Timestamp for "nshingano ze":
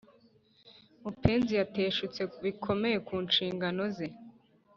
3.25-4.07